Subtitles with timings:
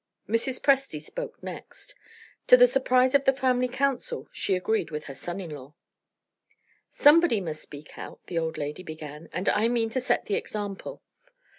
[0.27, 0.59] Mrs.
[0.59, 1.93] Presty spoke next.
[2.47, 5.75] To the surprise of the family council, she agreed with her son in law.
[6.89, 11.03] "Somebody must speak out," the old lady began; "and I mean to set the example.